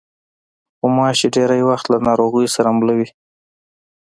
غوماشې 0.79 1.27
ډېری 1.35 1.61
وخت 1.69 1.85
له 1.93 1.97
ناروغیو 2.07 2.53
سره 2.55 2.69
مله 2.77 2.93
وي. 2.97 3.07